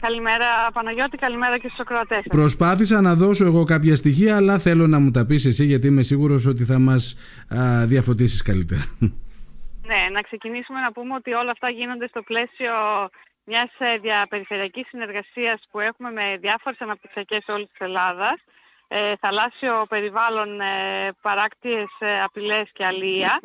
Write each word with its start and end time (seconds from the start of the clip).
Καλημέρα 0.00 0.46
Παναγιώτη, 0.72 1.16
καλημέρα 1.16 1.58
και 1.58 1.68
στους 1.68 1.80
ακροατές. 1.80 2.22
Προσπάθησα 2.28 3.00
να 3.00 3.14
δώσω 3.14 3.44
εγώ 3.44 3.64
κάποια 3.64 3.96
στοιχεία, 3.96 4.36
αλλά 4.36 4.58
θέλω 4.58 4.86
να 4.86 4.98
μου 4.98 5.10
τα 5.10 5.26
πεις 5.26 5.46
εσύ 5.46 5.64
γιατί 5.64 5.86
είμαι 5.86 6.02
σίγουρος 6.02 6.46
ότι 6.46 6.64
θα 6.64 6.78
μας 6.78 7.16
α, 7.54 7.86
διαφωτίσεις 7.86 8.42
καλύτερα. 8.42 8.84
Ναι, 9.90 10.02
να 10.12 10.20
ξεκινήσουμε 10.20 10.80
να 10.80 10.92
πούμε 10.92 11.14
ότι 11.14 11.32
όλα 11.32 11.50
αυτά 11.50 11.68
γίνονται 11.70 12.08
στο 12.08 12.22
πλαίσιο 12.22 12.72
μιας 13.44 13.70
ε, 13.78 13.98
διαπεριφερειακής 13.98 14.86
συνεργασίας 14.88 15.60
που 15.70 15.80
έχουμε 15.80 16.10
με 16.10 16.36
διάφορες 16.40 16.80
αναπτυξιακές 16.80 17.44
όλης 17.48 17.68
της 17.68 17.86
Ελλάδας, 17.86 18.38
ε, 18.88 19.12
θαλάσσιο 19.20 19.86
περιβάλλον, 19.88 20.60
ε, 20.60 20.64
παράκτιες 21.20 21.90
ε, 21.98 22.22
απειλές 22.22 22.66
και 22.72 22.84
αλία, 22.84 23.40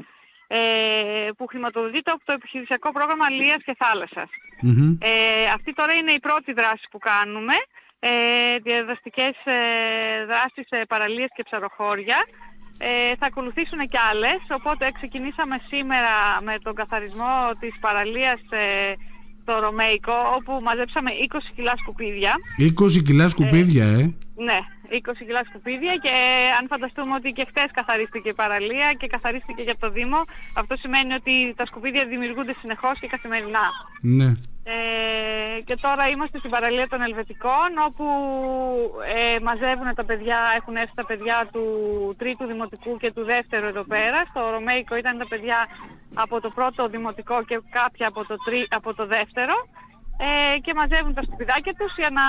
ε, 0.48 1.30
που 1.38 1.46
χρηματοδοτείται 1.48 2.12
από 2.12 2.22
το 2.26 2.34
επιχειρησιακό 2.34 2.92
πρόγραμμα 2.92 3.26
Αλίας 3.26 3.62
και 3.66 3.76
θαλασσας 4.64 4.98
Ε, 5.00 5.46
αυτή 5.56 5.74
τώρα 5.74 5.94
είναι 5.94 6.12
η 6.12 6.20
πρώτη 6.20 6.52
δράση 6.54 6.86
που 6.92 7.00
κάνουμε, 7.12 7.56
ε, 8.00 8.12
διαδραστικές 8.68 9.36
ε, 9.58 9.60
δράσεις 10.30 10.66
σε 10.72 10.86
παραλίες 10.92 11.30
και 11.36 11.44
ψαροχώρια. 11.44 12.20
Ε, 12.78 13.16
θα 13.20 13.26
ακολουθήσουν 13.26 13.80
και 13.92 14.00
άλλες, 14.12 14.40
οπότε 14.58 14.92
ξεκινήσαμε 15.00 15.56
σήμερα 15.72 16.14
με 16.48 16.56
τον 16.66 16.74
καθαρισμό 16.76 17.36
της 17.60 17.74
παραλίας 17.80 18.40
ε, 18.50 18.94
στο 19.42 19.54
Ρωμαϊκό, 19.60 20.20
όπου 20.38 20.52
μαζέψαμε 20.64 21.12
20 21.32 21.38
κιλά 21.56 21.74
σκουπίδια. 21.82 22.34
20 22.60 23.04
κιλά 23.06 23.28
σκουπίδια, 23.28 23.86
ε. 23.86 24.02
Ναι, 24.48 24.60
20 24.94 25.12
κιλά 25.18 25.44
σκουπίδια 25.50 25.96
και 25.96 26.14
αν 26.60 26.68
φανταστούμε 26.68 27.14
ότι 27.16 27.32
και 27.32 27.46
χτες 27.50 27.70
καθαρίστηκε 27.72 28.30
η 28.30 28.34
παραλία 28.34 28.94
και 29.00 29.08
καθαρίστηκε 29.08 29.62
για 29.62 29.78
το 29.78 29.90
Δήμο, 29.90 30.20
αυτό 30.54 30.76
σημαίνει 30.76 31.14
ότι 31.14 31.54
τα 31.58 31.66
σκουπίδια 31.66 32.06
δημιουργούνται 32.06 32.56
συνεχώς 32.62 33.00
και 33.00 33.08
καθημερινά. 33.08 33.66
Ναι. 34.02 34.32
Ε, 34.66 35.62
και 35.62 35.76
τώρα 35.76 36.08
είμαστε 36.10 36.38
στην 36.38 36.50
παραλία 36.50 36.88
των 36.88 37.02
Ελβετικών 37.02 37.70
όπου 37.88 38.06
ε, 39.16 39.40
μαζεύουν 39.40 39.96
τα 39.96 40.06
παιδιά, 40.06 40.38
έχουν 40.58 40.76
έρθει 40.76 40.96
τα 40.96 41.06
παιδιά 41.06 41.50
του 41.52 41.66
τρίτου 42.18 42.46
δημοτικού 42.46 42.98
και 42.98 43.12
του 43.12 43.24
δεύτερου 43.24 43.66
εδώ 43.66 43.84
πέρα. 43.84 44.24
Στο 44.30 44.50
Ρωμαϊκό 44.50 44.96
ήταν 44.96 45.18
τα 45.18 45.28
παιδιά 45.28 45.68
από 46.14 46.42
το 46.42 46.50
πρώτο 46.50 46.88
δημοτικό 46.88 47.44
και 47.44 47.62
κάποια 47.70 48.08
από 48.08 48.26
το, 48.26 48.36
τρί, 48.46 48.68
από 48.70 48.94
το 48.94 49.06
δεύτερο 49.06 49.54
ε, 50.18 50.60
και 50.60 50.74
μαζεύουν 50.76 51.14
τα 51.14 51.22
σκουπιδάκια 51.24 51.74
τους 51.78 51.94
για 51.98 52.10
να 52.12 52.22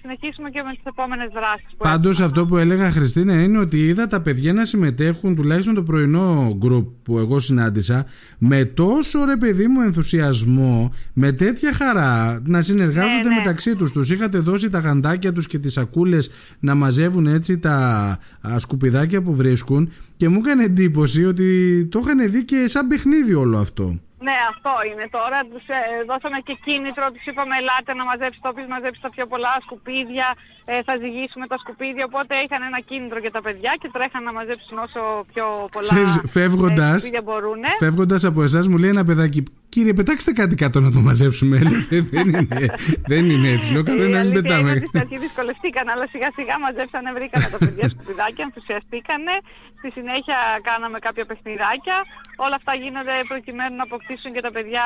συνεχίσουμε 0.00 0.50
και 0.50 0.62
με 0.62 0.70
τις 0.72 0.84
επόμενες 0.84 1.28
δράσεις. 1.32 1.66
Που 1.70 1.84
Πάντως 1.84 2.20
αυτό 2.20 2.46
που 2.46 2.56
έλεγα 2.56 2.90
Χριστίνα 2.90 3.42
είναι 3.42 3.58
ότι 3.58 3.86
είδα 3.86 4.06
τα 4.06 4.20
παιδιά 4.20 4.52
να 4.52 4.64
συμμετέχουν 4.64 5.34
τουλάχιστον 5.34 5.74
το 5.74 5.82
πρωινό 5.82 6.54
γκρουπ 6.58 6.88
που 7.02 7.18
εγώ 7.18 7.38
συνάντησα 7.38 8.06
με 8.38 8.64
τόσο 8.64 9.24
ρε 9.24 9.36
παιδί 9.36 9.66
μου 9.66 9.80
ενθουσιασμό, 9.80 10.92
με 11.12 11.32
τέτοια 11.32 11.72
χαρά 11.72 12.40
να 12.44 12.62
συνεργάζονται 12.62 13.28
ναι, 13.28 13.34
ναι. 13.34 13.34
μεταξύ 13.34 13.76
τους. 13.76 13.92
Τους 13.92 14.10
είχατε 14.10 14.38
δώσει 14.38 14.70
τα 14.70 14.78
γαντάκια 14.78 15.32
τους 15.32 15.46
και 15.46 15.58
τις 15.58 15.72
σακούλες 15.72 16.30
να 16.60 16.74
μαζεύουν 16.74 17.26
έτσι 17.26 17.58
τα 17.58 18.18
σκουπιδάκια 18.56 19.22
που 19.22 19.34
βρίσκουν 19.34 19.92
και 20.16 20.28
μου 20.28 20.40
έκανε 20.44 20.64
εντύπωση 20.64 21.24
ότι 21.24 21.86
το 21.86 22.00
είχαν 22.04 22.30
δει 22.30 22.44
και 22.44 22.64
σαν 22.66 22.86
παιχνίδι 22.86 23.34
όλο 23.34 23.58
αυτό. 23.58 24.00
Ναι, 24.26 24.36
αυτό 24.52 24.72
είναι 24.90 25.06
τώρα. 25.16 25.38
Τους 25.52 25.64
ε, 25.76 25.80
δώσαμε 26.10 26.38
και 26.46 26.54
κίνητρο, 26.66 27.04
τους 27.14 27.24
είπαμε 27.30 27.54
ελάτε 27.60 27.90
να 28.00 28.04
μαζέψετε 28.10 28.46
όποιες 28.52 28.68
μαζέψετε 28.74 29.04
τα 29.06 29.10
πιο 29.16 29.24
πολλά 29.32 29.52
σκουπίδια, 29.64 30.28
ε, 30.72 30.74
θα 30.86 30.94
ζυγίσουμε 31.02 31.46
τα 31.52 31.58
σκουπίδια, 31.62 32.04
οπότε 32.10 32.32
είχαν 32.44 32.62
ένα 32.70 32.80
κίνητρο 32.90 33.18
για 33.24 33.32
τα 33.36 33.40
παιδιά 33.46 33.72
και 33.80 33.88
τρέχαν 33.94 34.22
να 34.28 34.32
μαζέψουν 34.38 34.76
όσο 34.86 35.00
πιο 35.32 35.44
πολλά 35.74 35.88
Ξέρεις, 35.94 36.14
φεύγοντας, 36.36 36.94
ε, 36.94 36.98
σκουπίδια 36.98 37.22
μπορούν. 37.26 37.62
Φεύγοντας 37.84 38.22
από 38.30 38.40
εσάς 38.48 38.64
μου 38.70 38.76
λέει 38.82 38.90
ένα 38.96 39.04
παιδάκι 39.08 39.40
Κύριε, 39.74 39.94
πετάξτε 40.00 40.32
κάτι 40.40 40.54
κάτω 40.62 40.80
να 40.80 40.90
το 40.96 41.00
μαζέψουμε. 41.08 41.56
δεν, 42.14 42.26
είναι, 42.28 42.66
δεν 43.12 43.24
είναι 43.30 43.48
έτσι. 43.56 43.72
Λέω 43.72 43.82
καλό 43.82 44.02
είναι 44.04 44.18
να 44.18 44.24
μην 44.24 44.32
πετάμε. 44.38 44.70
Είναι 44.70 44.86
στην 44.86 45.00
αρχή 45.04 45.18
δυσκολευτήκαν, 45.26 45.86
αλλά 45.92 46.06
σιγά 46.12 46.28
σιγά 46.38 46.54
μαζέψανε, 46.64 47.12
βρήκανε 47.18 47.46
τα 47.54 47.58
παιδιά 47.64 47.84
σκουπιδάκια, 47.92 48.44
ενθουσιαστήκανε. 48.48 49.34
Στη 49.78 49.88
συνέχεια 49.96 50.38
κάναμε 50.68 50.98
κάποια 51.06 51.24
παιχνιδάκια. 51.28 51.96
Όλα 52.44 52.56
αυτά 52.60 52.72
γίνονται 52.82 53.16
προκειμένου 53.32 53.74
να 53.80 53.84
αποκτήσουν 53.88 54.30
και 54.34 54.42
τα 54.46 54.52
παιδιά 54.56 54.84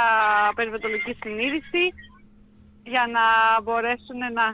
περιβετολογική 0.59 1.15
συνείδηση 1.23 1.85
για 2.93 3.05
να 3.17 3.25
μπορέσουν 3.65 4.19
να, 4.39 4.47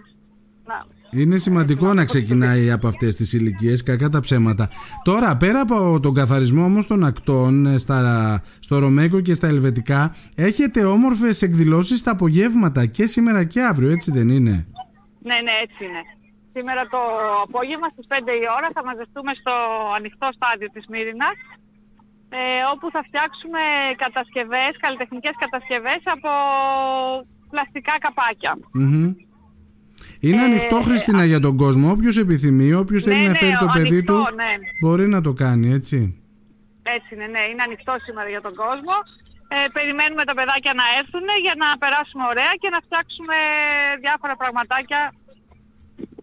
να 0.71 0.77
είναι 1.13 1.37
σημαντικό 1.37 1.95
να 1.95 2.05
ξεκινάει 2.05 2.71
από 2.71 2.89
αυτές 2.89 3.17
τις 3.17 3.33
ηλικίες, 3.33 3.83
κακά 3.83 4.09
τα 4.09 4.21
ψέματα. 4.21 4.69
Τώρα, 5.03 5.37
πέρα 5.37 5.61
από 5.61 6.01
τον 6.01 6.15
καθαρισμό 6.15 6.65
όμως 6.65 6.87
των 6.87 7.05
ακτών 7.05 7.67
ε, 7.67 7.77
στα, 7.79 8.43
στο 8.59 8.79
Ρωμαϊκό 8.79 9.21
και 9.21 9.35
στα 9.35 9.47
Ελβετικά, 9.47 10.15
έχετε 10.35 10.85
όμορφες 10.85 11.43
εκδηλώσεις 11.43 12.03
τα 12.03 12.11
απογεύματα 12.11 12.87
και 12.87 13.07
σήμερα 13.07 13.45
και 13.45 13.63
αύριο, 13.63 13.91
έτσι 13.91 14.11
δεν 14.13 14.29
είναι; 14.29 14.67
Ναι, 15.29 15.39
ναι, 15.45 15.55
έτσι 15.63 15.85
είναι. 15.85 16.03
Σήμερα 16.55 16.83
το 16.83 16.99
απόγευμα 17.47 17.89
στις 17.89 18.07
5 18.09 18.15
η 18.45 18.47
ώρα 18.59 18.69
θα 18.75 18.85
μαζευτούμε 18.85 19.33
στο 19.41 19.55
ανοιχτό 19.97 20.29
στάδιο 20.37 20.69
της 20.75 20.85
Μύρινας 20.93 21.39
ε, 22.29 22.41
όπου 22.73 22.87
θα 22.95 23.03
φτιάξουμε 23.09 23.63
κατασκευές, 24.05 24.73
καλλιτεχνικές 24.85 25.35
κατασκευές 25.45 26.03
από 26.17 26.31
πλαστικά 27.51 27.95
είναι 30.27 30.43
ε, 30.43 30.45
ανοιχτό, 30.45 30.79
Χριστίνα, 30.89 31.25
για 31.25 31.41
τον 31.47 31.55
κόσμο. 31.57 31.91
Όποιος 31.91 32.17
επιθυμεί, 32.25 32.69
όποιος 32.83 33.03
ναι, 33.05 33.13
θέλει 33.13 33.25
να 33.25 33.35
ναι, 33.35 33.41
φέρει 33.43 33.57
το 33.65 33.69
παιδί 33.75 33.89
ανοιχτό, 33.89 34.19
του, 34.25 34.35
ναι. 34.41 34.51
μπορεί 34.81 35.07
να 35.17 35.21
το 35.27 35.33
κάνει, 35.43 35.67
έτσι. 35.79 35.99
Έτσι 36.97 37.09
είναι, 37.15 37.27
ναι. 37.35 37.43
Είναι 37.51 37.63
ανοιχτό 37.69 37.95
σήμερα 38.07 38.29
για 38.35 38.43
τον 38.47 38.55
κόσμο. 38.63 38.95
Ε, 39.55 39.57
περιμένουμε 39.77 40.25
τα 40.31 40.35
παιδάκια 40.39 40.73
να 40.81 40.87
έρθουν 41.01 41.27
για 41.47 41.55
να 41.63 41.69
περάσουμε 41.83 42.25
ωραία 42.33 42.53
και 42.63 42.71
να 42.75 42.81
φτιάξουμε 42.85 43.37
διάφορα 44.05 44.35
πραγματάκια 44.43 45.01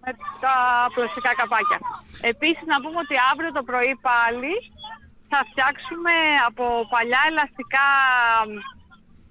με 0.04 0.12
τα 0.44 0.56
πλαστικά 0.96 1.32
καπάκια. 1.40 1.80
Επίσης 2.32 2.66
να 2.74 2.78
πούμε 2.84 3.00
ότι 3.06 3.16
αύριο 3.32 3.52
το 3.58 3.64
πρωί 3.70 3.94
πάλι 4.10 4.54
θα 5.32 5.40
φτιάξουμε 5.50 6.16
από 6.50 6.64
παλιά 6.94 7.22
ελαστικά 7.32 7.88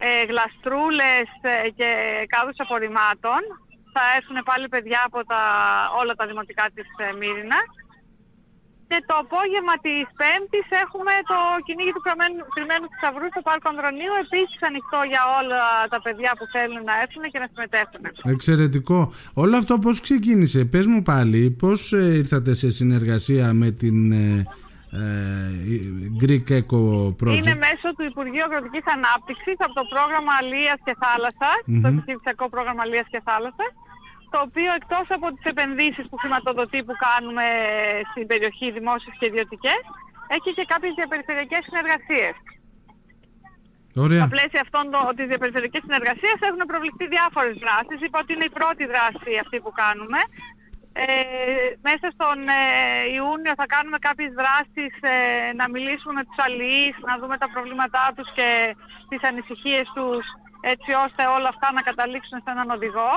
ε, 0.07 0.11
γλαστρούλες 0.31 1.29
ε, 1.53 1.69
και 1.79 1.89
κάδους 2.33 2.59
απορριμμάτων 2.65 3.41
θα 3.99 4.07
έρθουν 4.17 4.39
πάλι 4.51 4.67
παιδιά 4.75 5.01
από 5.09 5.19
τα, 5.31 5.43
όλα 6.01 6.15
τα 6.19 6.25
δημοτικά 6.31 6.65
της 6.77 6.89
ε, 7.05 7.07
Μύρινας. 7.21 7.71
Και 8.91 8.99
το 9.09 9.15
απόγευμα 9.25 9.75
της 9.87 10.05
Πέμπτης 10.21 10.67
έχουμε 10.85 11.13
το 11.31 11.39
κυνήγι 11.67 11.93
του 11.97 12.03
κρυμμένου 12.55 12.87
θησαυρού 12.91 13.27
στο 13.35 13.43
Πάρκο 13.49 13.69
Ανδρονίου, 13.73 14.15
επίσης 14.25 14.61
ανοιχτό 14.71 15.01
για 15.13 15.23
όλα 15.39 15.63
τα 15.93 15.99
παιδιά 16.05 16.31
που 16.39 16.45
θέλουν 16.55 16.83
να 16.91 16.95
έρθουν 17.03 17.25
και 17.33 17.41
να 17.43 17.49
συμμετέχουν. 17.53 18.03
Εξαιρετικό. 18.35 18.99
Όλο 19.43 19.55
αυτό 19.61 19.75
πώς 19.85 19.97
ξεκίνησε, 20.07 20.61
πες 20.73 20.87
μου 20.93 21.01
πάλι, 21.11 21.41
πώς 21.63 21.81
ε, 21.93 22.05
ήρθατε 22.23 22.53
σε 22.63 22.69
συνεργασία 22.79 23.47
με 23.61 23.69
την 23.81 23.97
ε, 24.13 24.47
ε, 24.93 25.09
Greek 26.23 26.49
Eco 26.61 26.81
Project; 27.21 27.39
Είναι 27.41 27.57
μέσω 27.67 27.89
του 27.97 28.05
Υπουργείου 28.13 28.45
Αγροτικής 28.49 28.87
Ανάπτυξης 28.97 29.57
από 29.67 29.75
το 29.81 29.85
πρόγραμμα 29.93 30.33
Αλίας 30.41 30.79
και 30.87 30.95
Θάλασσας, 31.03 31.59
το 31.83 31.89
επιχειρησιακό 31.93 32.45
πρόγραμμα 32.55 32.83
Αλίας 32.87 33.07
και 33.13 33.21
Θάλασσας, 33.29 33.73
το 34.33 34.39
οποίο 34.47 34.71
εκτός 34.81 35.07
από 35.17 35.27
τις 35.35 35.45
επενδύσεις 35.53 36.05
που 36.09 36.17
χρηματοδοτεί 36.23 36.81
που 36.87 36.95
κάνουμε 37.07 37.47
στην 38.11 38.27
περιοχή 38.31 38.67
δημόσιες 38.79 39.15
και 39.19 39.27
ιδιωτικές, 39.27 39.83
έχει 40.37 40.51
και 40.57 40.65
κάποιες 40.73 40.93
διαπεριφερειακές 40.99 41.63
συνεργασίες. 41.69 42.37
Ωραία. 44.05 44.21
Στα 44.23 44.33
πλαίσια 44.35 44.61
αυτών 44.67 44.85
το, 44.95 45.01
της 45.17 45.27
διαπεριφερειακής 45.33 45.83
συνεργασίας 45.87 46.39
έχουν 46.49 46.63
προβληθεί 46.71 47.05
διάφορες 47.17 47.57
δράσεις. 47.65 47.99
Είπα 48.05 48.19
ότι 48.23 48.33
είναι 48.35 48.49
η 48.51 48.55
πρώτη 48.59 48.85
δράση 48.93 49.31
αυτή 49.45 49.57
που 49.65 49.73
κάνουμε. 49.83 50.21
Ε, 50.93 51.07
μέσα 51.89 52.07
στον 52.17 52.39
ε, 52.61 52.63
Ιούνιο 53.19 53.55
θα 53.61 53.67
κάνουμε 53.75 53.99
κάποιες 54.09 54.33
δράσεις 54.41 54.93
ε, 55.15 55.17
να 55.61 55.67
μιλήσουμε 55.75 56.13
με 56.19 56.25
τους 56.29 56.39
αλληλείς, 56.45 56.95
να 57.09 57.15
δούμε 57.21 57.37
τα 57.43 57.49
προβλήματά 57.55 58.05
τους 58.17 58.29
και 58.39 58.49
τις 59.09 59.21
ανησυχίες 59.31 59.87
τους 59.97 60.25
έτσι 60.73 60.91
ώστε 61.05 61.23
όλα 61.37 61.49
αυτά 61.55 61.69
να 61.77 61.83
καταλήξουν 61.89 62.39
σε 62.45 62.51
έναν 62.55 62.69
οδηγό. 62.77 63.13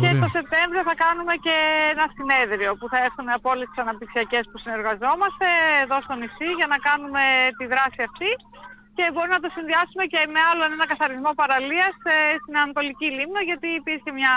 Και 0.00 0.10
το 0.22 0.28
Σεπτέμβριο 0.36 0.82
θα 0.90 0.96
κάνουμε 1.04 1.34
και 1.46 1.56
ένα 1.92 2.06
συνέδριο 2.16 2.70
που 2.78 2.86
θα 2.92 2.98
έρθουν 3.06 3.28
από 3.36 3.46
όλες 3.52 3.66
τις 3.70 3.80
αναπτυξιακές 3.84 4.44
που 4.50 4.58
συνεργαζόμαστε 4.64 5.46
εδώ 5.84 5.96
στο 6.04 6.14
νησί 6.20 6.48
για 6.58 6.68
να 6.72 6.78
κάνουμε 6.88 7.22
τη 7.58 7.64
δράση 7.72 8.00
αυτή 8.08 8.30
και 8.96 9.04
μπορούμε 9.12 9.36
να 9.38 9.44
το 9.44 9.50
συνδυάσουμε 9.56 10.04
και 10.12 10.20
με 10.34 10.40
άλλο 10.50 10.62
ένα 10.76 10.86
καθαρισμό 10.92 11.30
παραλίας 11.40 11.94
ε, 12.14 12.16
στην 12.42 12.54
Ανατολική 12.62 13.08
Λίμνο 13.16 13.40
γιατί 13.50 13.68
υπήρχε 13.80 14.10
μια 14.20 14.34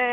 ε, 0.00 0.04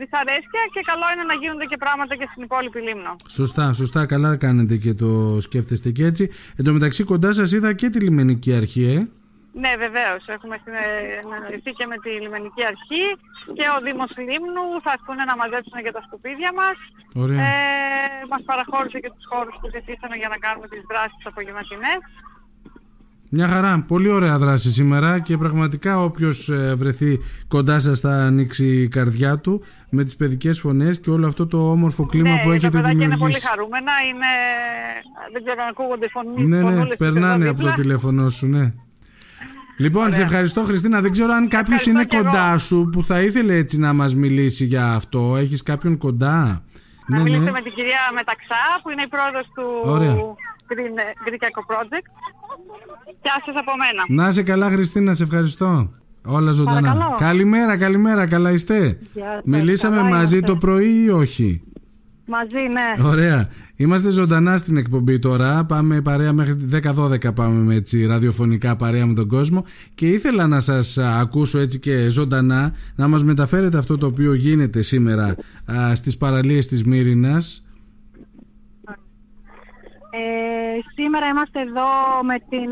δυσαρέσκεια 0.00 0.62
και 0.74 0.82
καλό 0.90 1.06
είναι 1.12 1.26
να 1.30 1.36
γίνονται 1.40 1.66
και 1.72 1.78
πράγματα 1.84 2.12
και 2.20 2.26
στην 2.30 2.42
υπόλοιπη 2.48 2.80
Λίμνο. 2.86 3.12
Σωστά, 3.38 3.66
σωστά, 3.80 4.00
καλά 4.12 4.30
κάνετε 4.44 4.74
και 4.84 4.92
το 4.94 5.10
σκέφτεστε 5.46 5.90
και 5.96 6.04
έτσι. 6.10 6.24
Εν 6.58 6.64
τω 6.64 6.72
μεταξύ 6.72 7.02
κοντά 7.04 7.30
σας 7.32 7.52
είδα 7.52 7.72
και 7.72 7.88
τη 7.90 7.98
λιμενική 8.00 8.54
αρχή, 8.54 8.84
ε. 8.84 8.98
Ναι, 9.62 9.72
βεβαίως. 9.84 10.22
Έχουμε 10.36 10.56
συνεργαστεί 10.64 11.70
και 11.78 11.86
με 11.92 11.96
τη 12.04 12.10
λιμενική 12.24 12.62
αρχή 12.72 13.06
και 13.56 13.66
ο 13.74 13.78
Δήμος 13.86 14.12
Λίμνου 14.26 14.66
θα 14.84 14.90
έρθουν 14.96 15.18
να 15.30 15.34
μαζέψουν 15.40 15.78
για 15.84 15.94
τα 15.96 16.02
σκουπίδια 16.06 16.50
μας. 16.60 16.76
Ωραία. 17.22 17.38
Ε, 17.46 17.52
μας 18.32 18.42
παραχώρησε 18.48 18.98
και 19.02 19.10
τους 19.14 19.26
χώρους 19.32 19.54
που 19.60 19.66
ζητήσαμε 19.74 20.16
για 20.22 20.30
να 20.34 20.38
κάνουμε 20.44 20.66
τις 20.72 20.82
δράσεις 20.90 21.22
απογευματινές. 21.30 22.00
Μια 23.36 23.48
χαρά. 23.48 23.84
Πολύ 23.88 24.10
ωραία 24.18 24.38
δράση 24.38 24.70
σήμερα 24.72 25.10
και 25.26 25.36
πραγματικά 25.36 25.92
όποιος 26.08 26.50
βρεθεί 26.76 27.10
κοντά 27.48 27.80
σας 27.80 28.00
θα 28.00 28.12
ανοίξει 28.28 28.66
η 28.82 28.88
καρδιά 28.88 29.38
του 29.38 29.62
με 29.90 30.04
τις 30.04 30.16
παιδικές 30.16 30.60
φωνές 30.60 31.00
και 31.00 31.10
όλο 31.10 31.26
αυτό 31.26 31.46
το 31.46 31.70
όμορφο 31.70 32.06
κλίμα 32.06 32.34
ναι, 32.34 32.42
που 32.42 32.50
έχετε 32.50 32.78
δημιουργήσει. 32.78 33.04
είναι 33.04 33.16
πολύ 33.16 33.40
χαρούμενα. 33.40 33.92
Είναι... 34.08 34.32
Δεν 35.32 35.44
ξέρω 35.44 35.62
αν 35.62 35.68
ακούγονται 35.68 36.08
φωνή. 36.08 36.46
Ναι, 36.46 36.62
ναι, 36.62 36.86
περνάνε 36.86 37.48
από 37.48 37.62
το 37.62 37.72
τηλέφωνο 37.72 38.28
σου, 38.28 38.46
ναι. 38.46 38.72
Λοιπόν, 39.76 40.02
Ωραία. 40.02 40.14
σε 40.14 40.22
ευχαριστώ 40.22 40.62
Χριστίνα. 40.62 41.00
Δεν 41.00 41.12
ξέρω 41.12 41.32
αν 41.32 41.48
κάποιος 41.48 41.86
είναι 41.86 42.04
κοντά 42.04 42.58
σου 42.58 42.88
που 42.92 43.04
θα 43.04 43.20
ήθελε 43.20 43.56
έτσι 43.56 43.78
να 43.78 43.92
μας 43.92 44.14
μιλήσει 44.14 44.64
για 44.64 44.92
αυτό. 44.92 45.36
Έχεις 45.36 45.62
κάποιον 45.62 45.98
κοντά; 45.98 46.64
Να 47.06 47.16
ναι, 47.16 47.22
μιλήσετε 47.22 47.44
ναι. 47.44 47.50
με 47.50 47.60
την 47.60 47.72
κυρία 47.74 48.00
Μεταξά 48.14 48.80
που 48.82 48.90
είναι 48.90 49.02
η 49.02 49.08
πρόεδρος 49.08 49.46
του 49.54 49.64
Ωραία. 49.84 50.14
Green, 50.68 51.28
Greek 51.28 51.42
Eco 51.48 51.74
Project. 51.74 52.06
Γεια 53.22 53.42
σας 53.46 53.54
από 53.56 53.72
μένα. 53.76 54.22
Να 54.22 54.28
είσαι 54.28 54.42
καλά 54.42 54.70
Χριστίνα, 54.70 55.14
σε 55.14 55.22
ευχαριστώ. 55.22 55.90
Όλα 56.26 56.52
ζωντανά. 56.52 56.92
Παρακαλώ. 56.92 57.16
Καλημέρα, 57.18 57.76
καλημέρα, 57.76 58.26
καλά 58.26 58.50
είστε. 58.50 58.98
Μιλήσαμε 59.44 60.02
μαζί 60.02 60.40
το 60.40 60.56
πρωί 60.56 61.02
ή 61.04 61.10
όχι; 61.10 61.62
Μαζί, 62.26 62.68
ναι. 62.72 63.06
Ωραία. 63.06 63.48
Είμαστε 63.76 64.10
ζωντανά 64.10 64.56
στην 64.56 64.76
εκπομπή 64.76 65.18
τώρα. 65.18 65.64
Πάμε 65.64 66.00
παρέα 66.00 66.32
μέχρι 66.32 66.68
10-12 66.72 67.34
πάμε 67.34 67.60
με 67.60 67.74
έτσι 67.74 68.06
ραδιοφωνικά 68.06 68.76
παρέα 68.76 69.06
με 69.06 69.14
τον 69.14 69.28
κόσμο 69.28 69.64
και 69.94 70.06
ήθελα 70.06 70.46
να 70.46 70.60
σας 70.60 70.98
ακούσω 70.98 71.58
έτσι 71.58 71.78
και 71.78 72.08
ζωντανά 72.08 72.74
να 72.94 73.08
μας 73.08 73.24
μεταφέρετε 73.24 73.78
αυτό 73.78 73.98
το 73.98 74.06
οποίο 74.06 74.34
γίνεται 74.34 74.82
σήμερα 74.82 75.36
α, 75.72 75.94
στις 75.94 76.16
παραλίες 76.16 76.66
της 76.66 76.84
Μύρινας. 76.84 77.64
Ε, 80.10 80.78
σήμερα 80.94 81.26
είμαστε 81.26 81.60
εδώ 81.60 81.88
με 82.24 82.34
την 82.48 82.70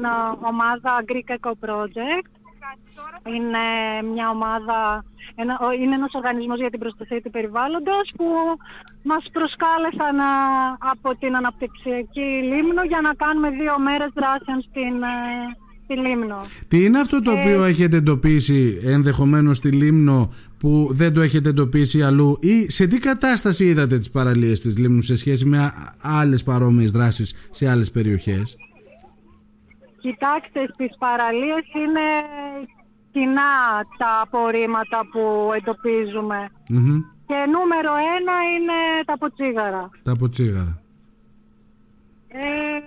ομάδα 0.48 1.04
Greek 1.06 1.34
Eco 1.34 1.50
Project. 1.50 2.41
Είναι 3.34 3.64
μια 4.12 4.28
ομάδα 4.28 5.04
ένα, 5.34 5.58
είναι 5.80 5.94
ένας 5.94 6.12
οργανισμός 6.12 6.58
για 6.58 6.70
την 6.70 6.78
προστασία 6.78 7.20
του 7.22 7.30
περιβάλλοντος 7.30 8.12
που 8.16 8.26
μας 9.02 9.22
προσκάλεσαν 9.32 10.16
από 10.78 11.16
την 11.20 11.36
αναπτυξιακή 11.36 12.28
Λίμνο 12.50 12.82
για 12.88 13.00
να 13.00 13.14
κάνουμε 13.14 13.50
δύο 13.50 13.78
μέρες 13.78 14.10
δράσεων 14.14 14.58
στην, 14.68 15.02
ε, 15.02 15.16
στη 15.84 15.94
Λίμνο. 15.96 16.40
Τι 16.68 16.84
είναι 16.84 16.98
αυτό 16.98 17.22
το 17.22 17.30
ε, 17.30 17.34
οποίο 17.34 17.64
έχετε 17.64 17.96
εντοπίσει 17.96 18.80
ενδεχομένως 18.84 19.56
στη 19.56 19.70
Λίμνο 19.70 20.32
που 20.58 20.88
δεν 20.90 21.14
το 21.14 21.20
έχετε 21.20 21.48
εντοπίσει 21.48 22.02
αλλού 22.02 22.38
ή 22.40 22.70
σε 22.70 22.86
τι 22.86 22.98
κατάσταση 22.98 23.64
είδατε 23.64 23.98
τις 23.98 24.10
παραλίες 24.10 24.60
της 24.60 24.78
Λίμνου 24.78 25.02
σε 25.02 25.16
σχέση 25.16 25.46
με 25.46 25.72
άλλες 26.00 26.42
παρόμοιες 26.42 26.90
δράσεις 26.90 27.48
σε 27.50 27.70
άλλες 27.70 27.90
περιοχές; 27.90 28.56
Κοιτάξτε, 30.02 30.60
στις 30.74 30.96
παραλίες 30.98 31.64
είναι 31.74 32.06
κοινά 33.12 33.52
τα 33.98 34.20
απορρίμματα 34.22 35.00
που 35.12 35.50
εντοπιζουμε 35.56 36.50
Και 37.26 37.38
νούμερο 37.54 37.92
ένα 38.18 38.34
είναι 38.54 39.04
τα 39.04 39.18
ποτσίγαρα. 39.18 39.90
Τα 40.02 40.16
ποτσίγαρα. 40.16 40.82
Ε, 42.28 42.80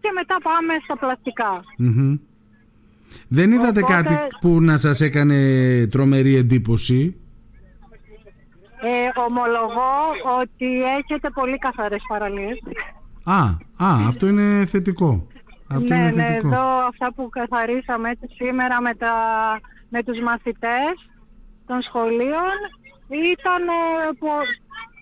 και 0.00 0.10
μετά 0.14 0.36
πάμε 0.42 0.74
στα 0.84 0.96
πλαστικα 0.96 1.64
Δεν 3.28 3.52
είδατε 3.52 3.82
κάτι 3.82 4.14
που 4.40 4.60
να 4.60 4.76
σας 4.76 5.00
έκανε 5.00 5.36
τρομερή 5.86 6.34
εντύπωση; 6.34 7.16
Ε, 8.80 9.20
ομολογώ 9.28 9.94
ότι 10.40 10.82
έχετε 10.82 11.30
πολύ 11.34 11.58
καθαρές 11.58 12.02
παραλίες. 12.08 12.58
Α, 13.24 13.42
α 13.86 14.06
αυτό 14.06 14.26
είναι 14.26 14.64
θετικό. 14.66 15.26
Αυτό 15.70 15.94
ναι, 15.94 16.00
είναι 16.00 16.10
ναι, 16.10 16.36
εδώ 16.36 16.86
αυτά 16.86 17.12
που 17.12 17.28
καθαρίσαμε 17.28 18.10
έτσι 18.10 18.26
σήμερα 18.34 18.80
με, 18.80 18.94
τα, 18.94 19.14
με 19.88 20.02
τους 20.02 20.20
μαθητές 20.20 20.94
των 21.66 21.82
σχολείων 21.82 22.56
ήταν 23.08 23.62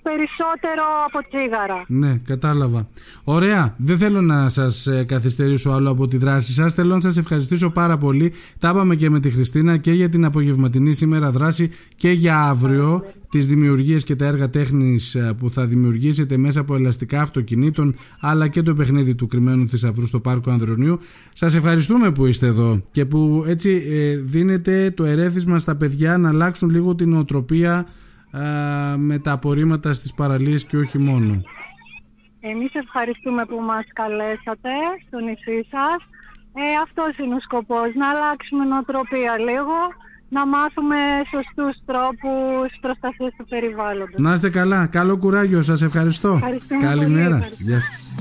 περισσότερο 0.08 0.84
από 1.06 1.18
τσίγαρα. 1.28 1.84
Ναι, 1.86 2.20
κατάλαβα. 2.24 2.88
Ωραία. 3.24 3.74
Δεν 3.76 3.98
θέλω 3.98 4.20
να 4.20 4.48
σας 4.48 4.86
ε, 4.86 5.04
καθυστερήσω 5.04 5.70
άλλο 5.70 5.90
από 5.90 6.08
τη 6.08 6.16
δράση 6.16 6.52
σας. 6.52 6.74
Θέλω 6.74 6.94
να 6.94 7.00
σας 7.00 7.16
ευχαριστήσω 7.16 7.70
πάρα 7.70 7.98
πολύ. 7.98 8.32
Τα 8.58 8.68
είπαμε 8.68 8.94
και 8.94 9.10
με 9.10 9.20
τη 9.20 9.30
Χριστίνα 9.30 9.76
και 9.76 9.92
για 9.92 10.08
την 10.08 10.24
απογευματινή 10.24 10.94
σήμερα 10.94 11.30
δράση 11.30 11.70
και 11.96 12.10
για 12.10 12.40
αύριο. 12.40 13.04
Τις 13.30 13.46
δημιουργίες 13.46 14.04
και 14.04 14.16
τα 14.16 14.26
έργα 14.26 14.50
τέχνης 14.50 15.14
ε, 15.14 15.34
που 15.38 15.50
θα 15.50 15.66
δημιουργήσετε 15.66 16.36
μέσα 16.36 16.60
από 16.60 16.74
ελαστικά 16.74 17.20
αυτοκινήτων, 17.20 17.94
αλλά 18.20 18.48
και 18.48 18.62
το 18.62 18.74
παιχνίδι 18.74 19.14
του 19.14 19.26
κρυμμένου 19.26 19.68
θησαυρού 19.68 20.06
στο 20.06 20.20
Πάρκο 20.20 20.50
Ανδρονίου. 20.50 20.98
Σας 21.34 21.54
ευχαριστούμε 21.54 22.10
που 22.10 22.26
είστε 22.26 22.46
εδώ 22.46 22.82
και 22.90 23.04
που 23.04 23.44
έτσι 23.46 23.82
ε, 23.90 24.16
δίνετε 24.16 24.92
το 24.96 25.04
ερέθισμα 25.04 25.58
στα 25.58 25.76
παιδιά 25.76 26.18
να 26.18 26.28
αλλάξουν 26.28 26.70
λίγο 26.70 26.94
την 26.94 27.16
οτροπία 27.16 27.86
με 28.96 29.18
τα 29.18 29.32
απορρίμματα 29.32 29.92
στις 29.92 30.14
παραλίες 30.14 30.64
και 30.64 30.76
όχι 30.76 30.98
μόνο. 30.98 31.42
Εμείς 32.40 32.74
ευχαριστούμε 32.74 33.44
που 33.44 33.60
μας 33.60 33.84
καλέσατε 33.92 34.70
στο 35.06 35.18
νησί 35.18 35.68
σας. 35.70 35.96
Ε, 36.58 36.62
αυτός 36.82 37.18
είναι 37.18 37.34
ο 37.34 37.40
σκοπός, 37.40 37.94
να 37.94 38.08
αλλάξουμε 38.08 38.64
νοοτροπία 38.64 39.38
λίγο, 39.38 39.78
να 40.28 40.46
μάθουμε 40.46 40.96
σωστούς 41.30 41.76
τρόπους 41.86 42.78
προστασίας 42.80 43.32
του 43.36 43.46
περιβάλλοντος. 43.48 44.18
Να 44.18 44.32
είστε 44.32 44.50
καλά, 44.50 44.86
καλό 44.86 45.16
κουράγιο, 45.16 45.62
σας 45.62 45.82
ευχαριστώ. 45.82 46.40
Καλημέρα, 46.80 47.48
γεια 47.58 47.80
σας. 47.80 48.16